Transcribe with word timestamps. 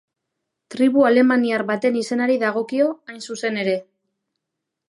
Tribu 0.75 1.03
alemaniar 1.09 1.65
baten 1.73 1.99
izenari 2.01 2.39
dagokio, 2.47 2.91
hain 3.13 3.23
zuzen 3.29 3.63
ere. 3.67 3.77